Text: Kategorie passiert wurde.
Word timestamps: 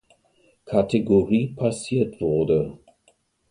Kategorie 0.65 1.53
passiert 1.55 2.19
wurde. 2.21 2.79